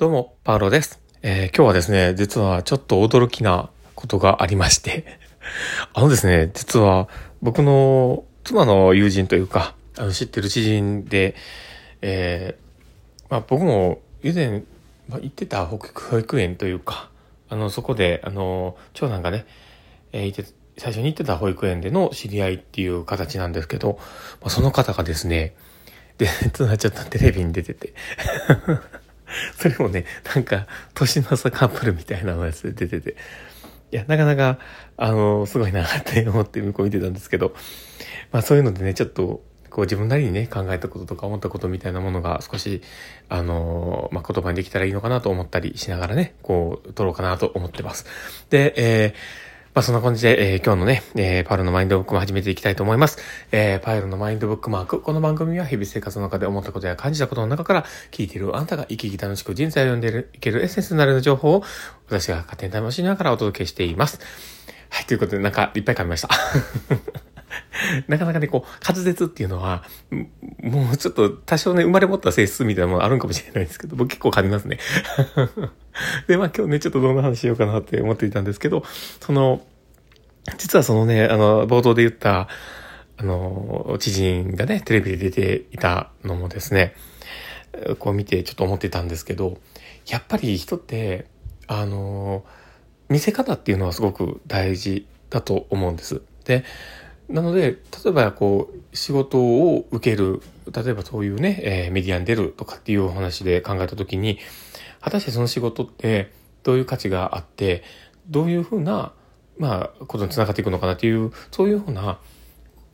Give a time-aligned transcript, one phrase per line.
[0.00, 0.98] どうも、パウロです。
[1.20, 5.04] えー今日はですね、実はちょっと驚きなことがありまして、
[5.92, 7.06] あのですね、実は
[7.42, 11.34] 僕の妻の友人というか、あの知ってる知人で、
[12.00, 14.62] えーまあ僕も以前、
[15.06, 15.78] まあ、行ってた保
[16.18, 17.10] 育園というか、
[17.50, 19.44] あの、そこで、あの、長男がね、
[20.12, 23.98] えー、最初に行ってた保育園での知り合いっていう形なんですけど、
[24.40, 25.54] まあ、その方がですね、
[26.16, 27.92] で、 実はちょっとテレビに出てて、
[29.56, 30.04] それもね、
[30.34, 33.16] なんか、年の差カップルみたいなやつで出てて、
[33.92, 34.58] いや、なかなか、
[34.96, 37.54] あの、すごいなって思って向こう見てたんですけど、
[38.32, 42.82] まあそういうのでね、ちょっと、こう自分なりにね、考えたこととか思ったことみたいなものが少し、
[43.28, 48.06] あの、まあ言葉にできたらいいのかなと思ったりしながらね、こう、撮ろうかなと思ってます。
[48.50, 49.49] で、えー
[49.80, 53.16] まあそんな感じで、えー今日のね、えーパイロのマインドブックも始めていきたいと思います。
[53.50, 55.00] えーパイロのマインドブックマーク。
[55.00, 61.64] この番組は日々生活の中で思ったことや感じたことの中から聞いているあなたが生き生き楽しく人生を読んでいけるエッセンスなるような情報を
[62.08, 64.20] 私が勝手に楽しみながらお届けしています。
[64.90, 66.28] はい、ということでなんかいっぱい噛みました。
[68.08, 69.84] なかなかね、こう、滑舌っていうのは、
[70.62, 74.78] もうちょっと多少ね、生まれ持った性質みたいなものあるんかもしれないですけど、僕結構噛みますね。
[76.28, 78.84] で、まあ今日ね、ちょっとどんな話しようかなって思っていたんですけど、
[79.20, 79.62] その、
[80.58, 82.48] 実はそのね、あの、冒頭で言った、
[83.16, 86.94] あの、知人がね、テレビで出ていたのもですね、
[87.98, 89.58] こう見てちょっと思ってたんですけど、
[90.06, 91.26] やっぱり人って、
[91.66, 92.44] あの、
[93.08, 96.22] 見せ方っていうのはすごく大事だと思うんです。
[96.44, 96.64] で、
[97.28, 100.40] なので、例えばこう、仕事を受ける、
[100.72, 104.38] 例えばそういうね、えーメディアに出るとかっていうお話で考えたときに、
[105.00, 107.84] 果たしてその仕事ってどういう価値があって、
[108.28, 109.12] どういうふうな、
[109.60, 112.18] まあ、ことにつながっていくのかなっていう、そういうふうな、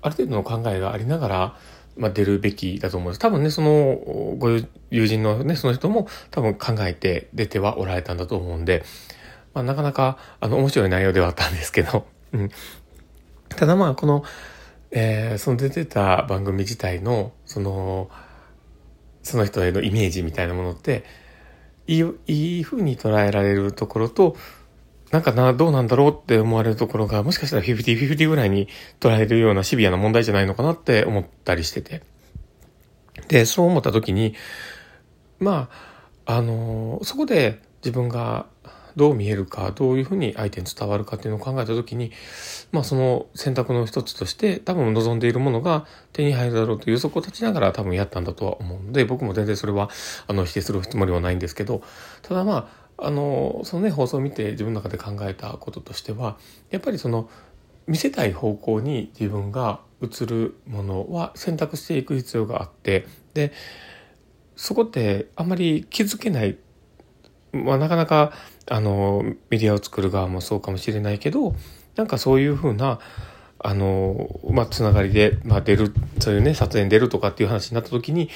[0.00, 1.56] ある程度の考えがありながら、
[1.96, 3.18] まあ、出るべきだと思うんです。
[3.18, 3.96] 多分ね、その、
[4.38, 4.48] ご
[4.90, 8.84] 友人のね、その人も多分考えて出てはおられたんだと思うんで、
[9.54, 12.50] まあ、なかなか、あの、面白い内容ではあったんですけど、うん。
[13.48, 14.22] ただまあ、この、
[14.92, 18.08] えーその出てた番組自体の、その、
[19.24, 21.04] その人へのイメージみたいなものって、
[21.88, 24.36] いい、いい風に捉えられるところと、
[25.12, 28.66] なんかな、どうなんだろうって思われるところが、もしかしたら50-50ぐらいに
[28.98, 32.02] 捉えるようなシビアな問題じゃないのかなって思ったりしてて。
[33.28, 34.34] で、そう思った時に、
[35.38, 35.68] ま
[36.26, 38.46] あ、あのそこで自分が
[38.96, 42.12] どう見えるか、どういうふうに相手に伝わるかっていうのを考えた時に、
[42.72, 49.90] まあその選択の一つとして多分望んでいるものが手に入るだろうという予測を立ちながら多分やったんだとは思うので、僕も全然それは
[50.26, 51.82] あの否定するつもりはないんですけど、
[52.22, 56.38] ただまあ、あの、そのね、放送を見て自分の中で考えたこととしては、
[56.70, 57.28] やっぱりその、
[57.86, 63.52] 見せたい方向に自分が映るものは選択していく必要があって、で、
[64.54, 66.58] そこってあんまり気づけない
[67.52, 68.32] まあ、なかなか
[68.66, 71.54] あのメディアを作る側もそうかもしれないけど
[71.96, 72.98] なんかそういうふうな
[73.58, 78.30] あの、まあ、つながりで、まあ、出るそういうね撮影に出るとかっていう話になった時に、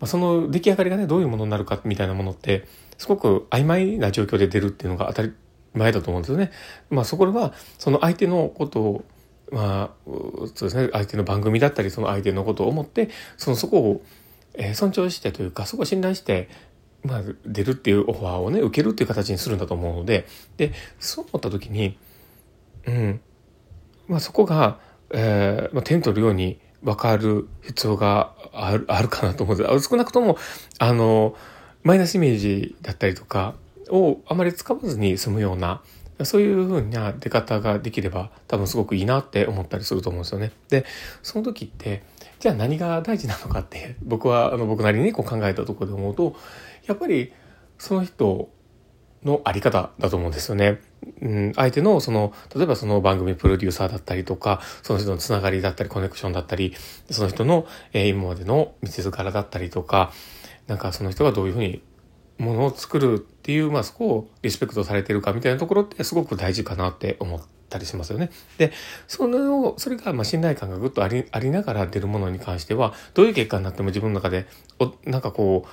[0.00, 2.66] まあ、その出来上がりがねどういうものになるかみたいなものって
[2.98, 5.32] すごく曖昧な状況で出るっていうのが当たり
[5.74, 6.50] 前だと思うんですよね。
[6.90, 9.04] まあ、そこはその相手のことを
[9.50, 10.10] まあ、
[10.54, 14.02] そうですね、相手の番組だったり、その相手のことを思って、そのそこを、
[14.54, 16.48] えー尊重してというか、そこを信頼して、
[17.02, 20.26] まあ、出るっていうオファーをね、受けるっていう形にするんだと思うので、
[20.56, 21.96] で、そう思った時に、
[22.86, 23.20] うん、
[24.08, 24.80] まあそこが、
[25.10, 30.36] えーまあ、手に取るように分かる必要があるあるかなと思うんです少なくとも、
[30.78, 31.36] あの、
[31.82, 33.54] マイナスイメージだったりとか
[33.90, 35.82] をあまり使わずに済むような、
[36.24, 40.52] そういうふうな出方ができれば多分すごくいいなって思ったりすると思うんですよね。
[40.68, 40.84] で、
[41.22, 42.02] その時って、
[42.40, 46.36] じゃあ何が大事なのかって、僕はあの僕なりにこう考えたところで思うと、
[46.86, 47.32] やっぱり
[47.78, 48.50] その人
[49.28, 50.80] のあり方だと思うんですよね。
[51.22, 56.74] うん、相手のその、例えばその番組プロデューサーだったりとか、その人のつながりだったり、コネクションだったり、
[57.10, 60.12] その人の、えー今までの道すがらだったりとか、
[60.66, 61.82] なんかその人がどういうふうに
[62.38, 68.30] ものを作るっていう、まあそこをリスペクトされてるかみたいなところってすごく大事かなって思ったりしますよね。
[68.56, 68.72] で、
[69.06, 74.46] それを、それがまあ信頼感がぐっとありありながら出るものに関しては、どういう結果になっても自分の中で、
[74.78, 75.66] おなんかこ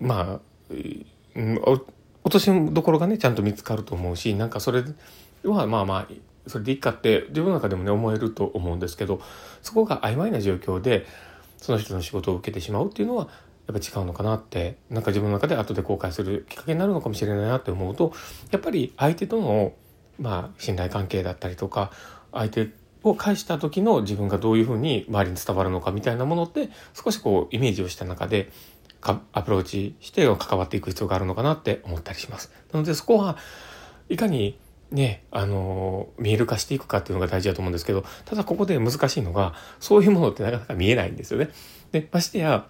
[0.00, 0.40] う、まあ、
[1.34, 1.60] うん
[2.24, 4.84] 落としどころがねちゃんと見つかると思うしなんかそれ
[5.44, 6.08] はまあまあ
[6.46, 9.20] それでいいかって自分の中でもね思えると思うんですけど
[9.62, 11.06] そこが曖昧な状況で
[11.56, 13.28] その人の仕事を受けてしまうっていうのは
[13.68, 18.12] やっぱ違うのかなってなんか自分の中で後で後悔するきっかけになるのかもしれないなって思うと
[18.50, 19.72] やっぱり相手との
[20.18, 21.92] まあ信頼関係だったりとか
[22.32, 22.68] 相手
[23.02, 28.50] を返した時の自分がどういうふうに周りに伝わるのかみたいなものって少しこうイメージをした中で
[29.02, 32.52] アプローチして関わっていく必要があるのかなって思ったりします。
[32.72, 33.36] なのでそこは
[34.08, 34.58] いかに
[34.90, 41.50] ね、あの、見える化していくかっていうのが大事だと思うんですけど、ただここで難しいのが、そういうものってなかなか見えないんですよね。
[41.92, 42.66] で、ましてや、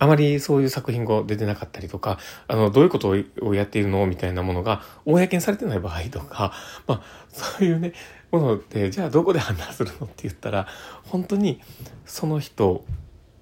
[0.00, 2.18] あまりそういう作品が出てなかったりとか、
[2.48, 6.52] あの、どういうことをやっているのみたいなものが、公にされてない場合とか、
[6.88, 7.92] まあ、そういうね、
[8.32, 10.66] もので、じゃあどこで判断するのって言ったら、
[11.04, 11.60] 本当に
[12.06, 12.84] その人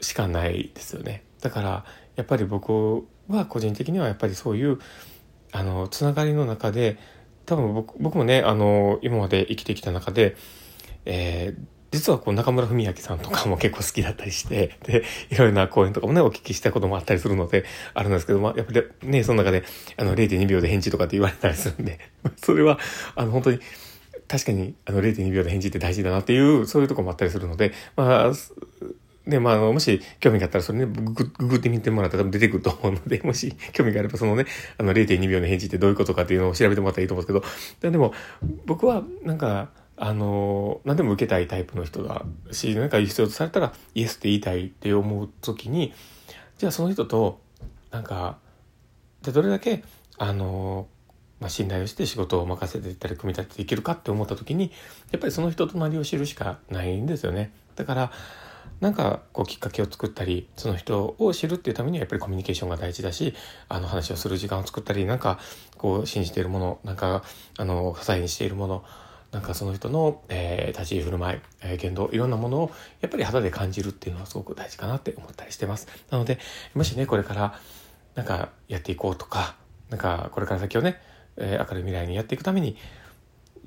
[0.02, 1.24] しかないですよね。
[1.42, 1.84] だから、
[2.16, 4.78] やっぱり僕は個人的にはやっぱりそういう、
[5.52, 6.98] あの、つながりの中で、
[7.44, 10.36] 多分僕僕もね、あの、今まで生きてきた中で、
[11.04, 19.64] えー、実はこう中村文明さんとかも結構好きだったりして、 で、いろいろな講演とかもね、お聞きしたこともあったりするので、あるんですけど、まあ、やっぱりね、その中で、
[19.98, 21.98] あの、0.2秒で返事とかって言われたりするんで、
[22.42, 22.78] それは、
[23.14, 23.60] あの、本当に、
[24.26, 28.32] 確かに、あの、0.2秒で返事って大事だなっていう、そういうとこもあったりするので、まあ、
[29.26, 34.46] で、まあ、もし興味があったらそれね、グググってみてもらったら多分出てくると思うので、 もし興味があればそのね、
[34.78, 38.12] あの0.2秒の返事ってどういうことかっていうのを調べてもらったらいいと思うんですけど、でも、
[38.66, 45.92] 僕はなんか、あの、何でも受けたいタイプの人だし、なんか必要とされたらイエスって言いたいって思う時に、
[46.58, 47.40] じゃあその人と、
[47.92, 48.38] なんか、
[49.22, 49.84] じゃどれだけ、
[50.18, 50.88] あの、
[51.38, 54.72] まあ、信頼をして仕事を任せていったり組み立てていけるかって思った時に、
[55.10, 57.52] やっぱりその人となりを知るしかないんですよね。
[57.76, 58.12] だから、
[58.80, 63.34] なんかこうきっかけを作ったりその人を知るっていうためにはやっぱりコミュニケーションが大事だし
[63.68, 65.38] あの話をする時間を作ったりなんか
[65.78, 67.22] こう信じているものなんか
[67.58, 68.84] あの支えにしているもの
[69.30, 72.70] なんかその人の、えー、立ち居振る舞い、えー、言動いろんなものを
[73.00, 75.88] やっぱり肌で感じるっていうのはすごく大事かなって思ったりしてます。
[76.10, 76.38] なので
[76.74, 77.58] もしねこれから
[78.14, 79.54] なんかやっていこうとか
[79.88, 81.00] なんかこれから先をね、
[81.36, 82.76] えー、明るい未来にやっていくために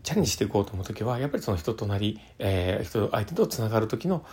[0.06, 4.24] チャレンジしていこうと思う時はやっぱりその人となり、えー、人相手とつながる時の、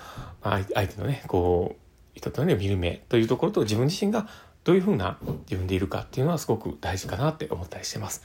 [0.43, 1.79] まあ、相手のねこう
[2.15, 4.29] 人となりを見る目というところと自分自身が
[4.65, 8.23] どういうふうな自分でいるかっていうのはすごく大事かなって思ったりしてます。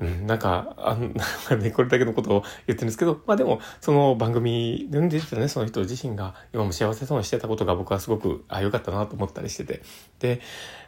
[0.00, 0.96] うん、なんか、あ、
[1.56, 9.82] ね、これだけのことを言ってるんですけど、まあでも、その番組で出てたね、その人自身が今も幸せそうにしてたことが僕はすごく、あ、良かったなと思ったりしてて。
[10.18, 10.40] で、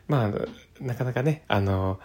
[0.08, 0.30] まあ、
[0.80, 2.00] なかなかね、あの、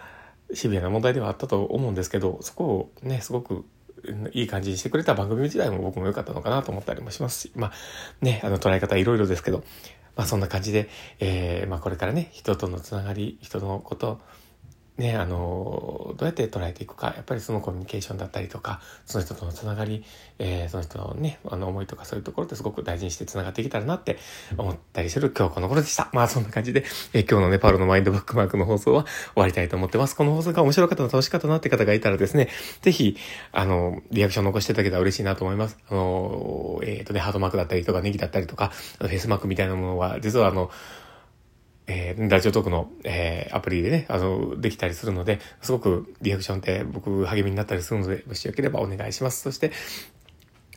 [0.54, 3.64] シビアな問題ではあったと思うんですけど、そこをね、すごく
[4.32, 7.72] いい感じにしてくれた番組自体も僕も良かったのかなと思ったりもしますし、まあ
[8.20, 9.64] ね、あの捉え方いろいろですけど、
[10.16, 10.88] まあそんな感じで、
[11.20, 14.20] えー、まあこれからね、人とのつながり、人のこと、
[14.98, 20.02] ね、あの、どうやって捉えていくか、やっぱりそのコミュニケーションだったりとか、その人とのつながり、
[20.40, 24.18] えー、その人のね、あの思いとかそういうところってすごく大事にしてつながっていけたらなって
[24.56, 26.10] 思ったりする今日この頃でした。
[26.12, 30.16] まあそんな感じで、えー、今日のね、パロのマインドバックマークの放送は終わりたいと思ってます。
[30.16, 32.48] この放送が面白かったな、楽しかったなって方がいたらですね、
[32.82, 33.16] ぜひ、
[33.52, 35.78] あの、リアクション残していただけたら嬉しいなと思います。
[35.88, 40.72] あの、えっ、ー、とね、ハートマークだったりとか、ネギだったりとか、フェイスマークみたいなものは、実はあの、
[41.88, 49.42] えー、ラジオトークの、えー、アプリでね、あの、できたりするので、すごくリアクションって僕励みになったりするので、もしよければお願いします。
[49.42, 49.72] そして、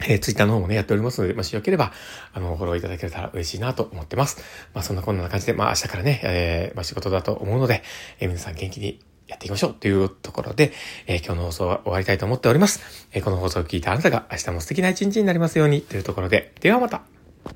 [0.07, 1.91] えー、ツイッターの方もね、やっておりますので、もしよければ、
[2.33, 4.41] あの、フォローいただけたら嬉しいなと思ってます。
[4.73, 7.83] まあ、そんなこんな感じで、まあ、明日からね、えー、まあ、仕事だと思うので、
[8.19, 10.71] えー、皆さん元気にやっていきましょうというところで、
[11.07, 13.07] えー、今日の放送は終わりたいと思っております。
[13.11, 17.01] えー、この放送を聞いたあなたが明日も素敵な一日になりますようにというところで、ではまた